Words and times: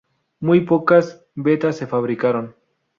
Muy 0.39 0.61
pocas 0.61 1.27
beta 1.35 1.71
se 1.73 1.85
fabricaron. 1.85 2.55